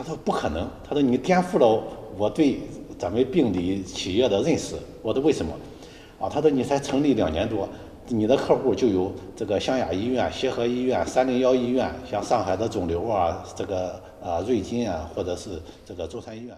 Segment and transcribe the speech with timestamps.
[0.00, 1.82] 他说不可能，他说你颠覆了
[2.16, 2.60] 我对
[2.98, 4.74] 咱们病理企业的认识。
[5.02, 5.52] 我说为什么？
[6.18, 7.68] 啊，他说你才成立两年多，
[8.08, 15.50] 你的客户就有这个湘雅医院、协和医院、三零幺医院，像上海的肿瘤啊，这个啊瑞金啊，或者是
[15.84, 16.56] 这个舟山医院。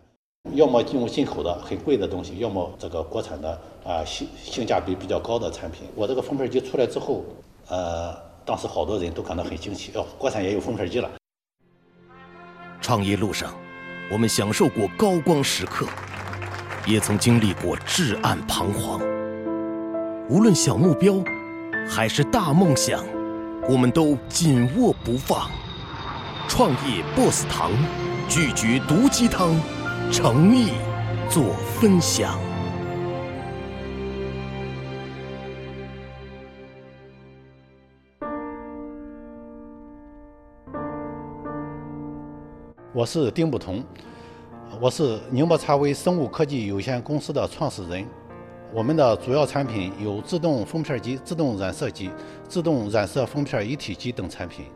[0.54, 5.82] 要么用进口的很贵的东西，要么这个国产的啊性性价比比较高的产品。
[5.96, 7.24] 我这个封片机出来之后，
[7.68, 8.14] 呃，
[8.44, 11.10] 当时好多人都感到很惊奇，哦，国产也有封片机了。
[12.82, 13.54] 创业路上，
[14.10, 15.86] 我们享受过高光时刻，
[16.84, 19.00] 也曾经历过至暗彷徨。
[20.28, 21.14] 无论小目标
[21.88, 23.02] 还是大梦想，
[23.68, 25.48] 我们都紧握不放。
[26.48, 27.70] 创业 BOSS 堂，
[28.28, 29.54] 拒绝毒鸡汤。
[30.10, 30.72] 诚意
[31.30, 32.38] 做分享。
[42.94, 43.82] 我是丁不同，
[44.78, 48.04] 我是宁波茶威生物科技有限公司的创始人。
[48.70, 52.10] 我们的主要产品有自动封片机、自动染色机、
[52.46, 54.66] 自动染色封片一体机等产品。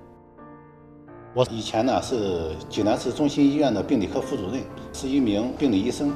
[1.34, 4.62] 我以前呢是济南市中心医院的病理科副主任，
[4.94, 6.10] 是一名病理医生。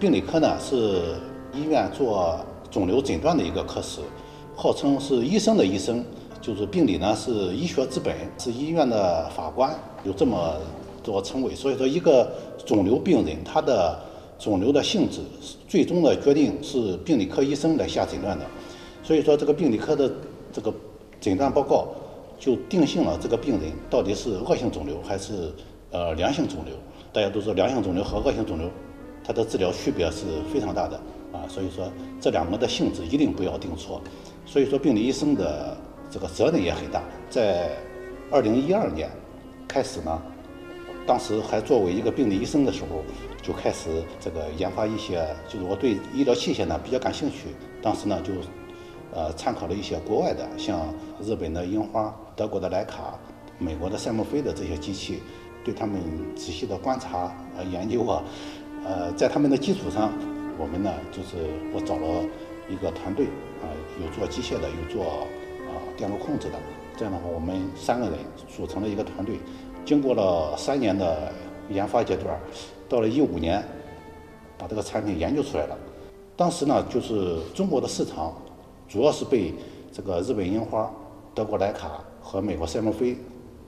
[0.00, 1.14] 病理科呢是
[1.54, 4.00] 医院做肿瘤诊断的一个科室，
[4.56, 6.04] 号称是医生的医生，
[6.40, 10.56] 就是病理呢是医学之本，是医院的法官，有这么
[11.02, 11.54] 多称谓。
[11.54, 12.30] 所以说，一个
[12.64, 13.98] 肿瘤病人他的
[14.38, 15.20] 肿瘤的性质，
[15.68, 18.44] 最终的决定是病理科医生来下诊断的。
[19.02, 20.10] 所以说，这个病理科的
[20.52, 20.72] 这个
[21.20, 21.88] 诊断报告。
[22.42, 25.52] 就定性了这个病人到底是恶性肿瘤还是
[25.92, 26.74] 呃良性肿瘤。
[27.12, 28.68] 大家都知道，良性肿瘤和恶性肿瘤，
[29.22, 30.96] 它的治疗区别是非常大的
[31.32, 31.46] 啊。
[31.48, 31.88] 所以说，
[32.20, 34.00] 这两个的性质一定不要定错。
[34.44, 35.76] 所以说，病理医生的
[36.10, 37.00] 这个责任也很大。
[37.30, 37.70] 在
[38.28, 39.08] 二零一二年
[39.68, 40.20] 开始呢，
[41.06, 43.02] 当时还作为一个病理医生的时候，
[43.42, 47.48] 就开始这个研发一些，就是我对医疗器械呢比较感兴趣。
[47.82, 48.32] 当时呢就。
[49.14, 50.88] 呃，参考了一些国外的，像
[51.22, 53.12] 日本的樱花、德国的莱卡、
[53.58, 55.22] 美国的赛默菲的这些机器，
[55.62, 56.00] 对他们
[56.34, 58.22] 仔细的观察、呃研究啊，
[58.86, 60.10] 呃，在他们的基础上，
[60.58, 62.24] 我们呢就是我找了
[62.70, 63.26] 一个团队
[63.60, 63.68] 啊，
[64.02, 66.58] 有做机械的，有做啊电路控制的，
[66.96, 69.38] 这样的话，我们三个人组成了一个团队，
[69.84, 71.32] 经过了三年的
[71.68, 72.38] 研发阶段，
[72.88, 73.62] 到了一五年，
[74.56, 75.76] 把这个产品研究出来了。
[76.36, 78.34] 当时呢，就是中国的市场。
[78.88, 79.54] 主要是被
[79.90, 80.92] 这个日本樱花、
[81.34, 83.16] 德国莱卡和美国赛默菲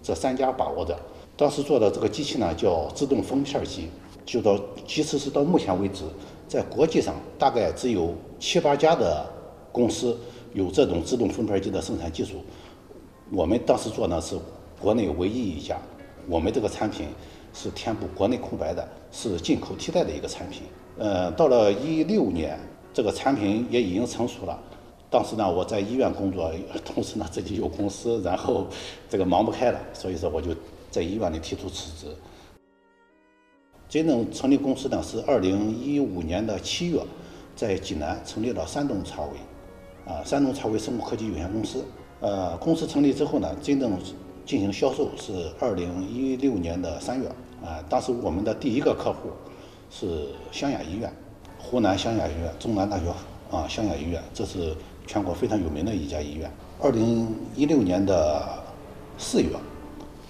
[0.02, 0.94] 这三家把握着。
[1.34, 3.88] 当时做的这个机器呢，叫自动封片机。
[4.26, 6.04] 就到，即使是到目前为止，
[6.46, 9.24] 在国际上大概只有七八家的
[9.72, 10.14] 公司
[10.52, 12.44] 有这种自动封片机的生产技术。
[13.32, 14.36] 我们当时做呢是
[14.78, 15.78] 国内唯一一家。
[16.28, 17.08] 我们这个产品
[17.52, 20.62] 是填补国内空白的，是进口替代的一个产品。
[20.98, 22.58] 呃，到了一六年，
[22.92, 24.58] 这个产品也已经成熟了。
[25.10, 26.52] 当时呢，我在医院工作，
[26.84, 28.66] 同时呢自己有公司，然后
[29.08, 30.50] 这个忙不开了，所以说我就
[30.90, 32.14] 在医院里提出辞职。
[33.88, 37.00] 真正成立公司呢是二零一五年的七月，
[37.54, 41.84] 在济南成立了山东茶威，啊，山东茶威生物科技有限公司。
[42.20, 43.92] 呃，公司成立之后呢，真正
[44.46, 47.28] 进行销售是二零一六年的三月，
[47.64, 49.30] 啊，当时我们的第一个客户
[49.90, 51.12] 是湘雅医院，
[51.58, 53.04] 湖南湘雅医院，中南大学
[53.50, 54.74] 啊，湘雅医院，这是。
[55.06, 56.50] 全国非常有名的一家医院。
[56.80, 58.42] 二零一六年的
[59.18, 59.50] 四月，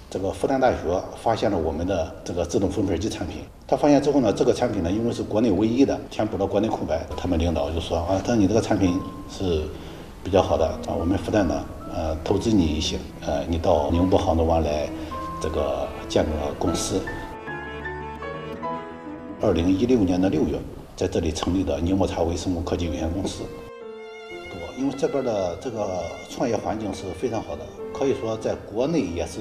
[0.09, 0.77] 这个复旦大学
[1.15, 3.37] 发现了我们的这个自动封片机产品。
[3.65, 7.05] 他发现之后呢，这个产品呢，因为是国内唯一的，填补了国内空白。
[7.15, 8.99] 他们领导就说啊，他说你这个产品
[9.29, 9.61] 是
[10.21, 11.63] 比较好的啊，我们复旦呢，
[11.95, 14.89] 呃，投资你一些，呃，你到宁波杭州湾来，
[15.41, 17.01] 这个建个公司。
[19.41, 20.59] 二零一六年的六月，
[20.97, 23.43] 在这里成立的宁波茶威生物科技有限公司。
[24.49, 29.39] 多因为这边的这个创业环境是非常好的，可以说在国内也是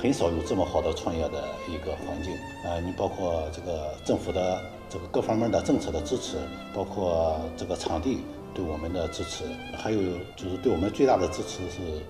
[0.00, 2.32] 很少有这么好的创业的一个环境。
[2.64, 6.36] 啊，你包括这个政府的这个各方面的政策的支持，
[6.72, 8.18] 包括这个场地
[8.56, 9.44] 对我们的支持，
[9.76, 10.00] 还有
[10.34, 12.00] 就是对我们最大的支持是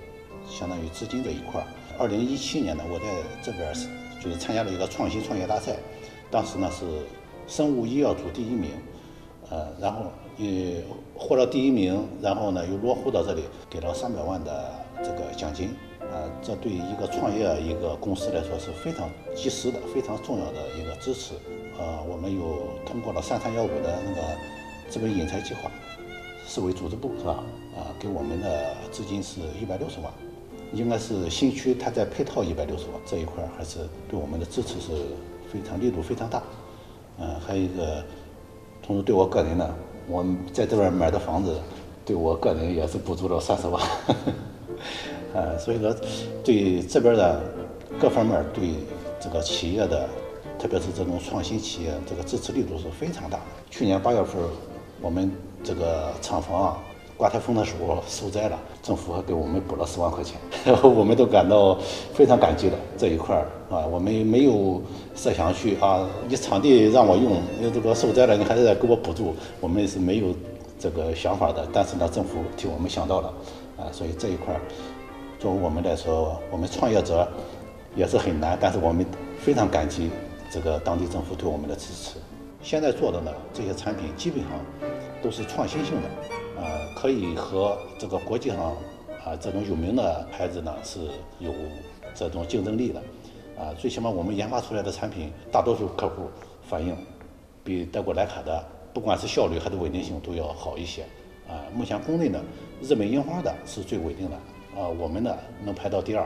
[0.49, 1.61] 相当于资金这一块。
[1.99, 3.07] 二零一七年呢，我在
[3.43, 3.89] 这边是
[4.23, 5.77] 就是参加了一个创新创业大赛，
[6.31, 6.85] 当时呢是
[7.49, 8.71] 生物医药组第一名。
[9.49, 10.07] 呃，然后
[10.37, 10.83] 也
[11.17, 15.71] 获了第一名，然后呢又落户到这里，给了三百万的这个奖金，
[16.01, 21.35] 呃，这对于一个创业一个公司来说是非常及时的、非常重要的一个支持。
[21.79, 24.23] 呃，我们又通过了三三幺五的那个
[24.91, 25.71] 资本引才计划，
[26.47, 27.43] 市委组织部是吧？
[27.77, 30.11] 啊，给我们的资金是一百六十万，
[30.73, 34.93] 应该是新区它在配套一百六十万这一块还是对我们的支持是
[35.53, 36.43] 非常力度非常大。
[37.19, 38.03] 嗯，还有一个，
[38.83, 39.75] 同时对我个人呢，
[40.09, 41.59] 我在这边买的房子，
[42.05, 43.83] 对我个人也是补助了三十万。
[45.35, 45.95] 呃， 所以说，
[46.45, 47.43] 对这边的
[47.99, 48.75] 各方面对
[49.19, 50.09] 这个企业的，
[50.59, 53.45] 特别是这种创新企业，这个支持力度是非常大的。
[53.71, 54.41] 去年八月份，
[55.07, 55.31] 我们
[55.63, 56.77] 这个厂房啊。
[57.17, 60.39] 刮台风的时候受灾了，政府还给我们补了十万块钱，
[60.85, 61.79] 我们都感到
[62.13, 64.83] 非常感激的这一块儿啊，我们没有
[65.15, 70.27] 设想去啊，你场地让我用，你这个受灾了，你还是得给我补助，我们是没有
[70.79, 71.67] 这个想法的。
[71.73, 73.33] 但是呢，政府替我们想到了
[73.79, 74.61] 啊，所以这一块儿，
[75.39, 77.27] 作为我们来说，我们创业者
[77.95, 79.07] 也是很难，但是我们
[79.41, 80.11] 非常感激
[80.51, 82.19] 这个当地政府对我们的支持。
[82.63, 84.51] 现在做的呢，这些产品基本上
[85.27, 86.09] 都是创新性的。
[86.57, 88.77] 呃，可以和这个国际上
[89.25, 91.01] 啊这种有名的牌子呢是
[91.41, 91.53] 有
[92.15, 93.03] 这种竞争力的，
[93.59, 96.31] 啊，最起码我们研发出来的产品，大多数客户
[96.63, 96.97] 反映
[97.65, 98.65] 比德国莱卡的
[98.95, 101.03] 不管是效率还是稳定性都要好一些，
[101.49, 102.41] 啊，目前公内呢，
[102.81, 104.37] 日本樱花的是最稳定的，
[104.81, 106.25] 啊，我们呢能排到第二，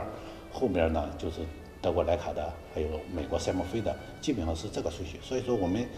[0.53, 1.41] 后面呢就是
[1.81, 5.17] 德国莱卡的，还有美国赛默飞的，基本上是这个顺序。
[5.23, 5.89] 所以说我们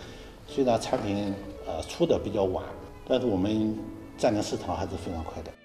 [0.48, 1.34] 虽然产品
[1.68, 2.64] 呃出的比较晚，
[3.08, 3.94] 但是我们。
[4.18, 5.63] 占领市场还是非常快的。